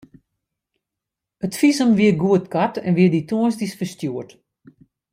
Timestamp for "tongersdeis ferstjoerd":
3.29-4.29